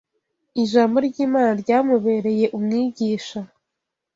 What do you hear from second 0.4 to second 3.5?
Ijambo ry’Imana ryamubereye umwigisha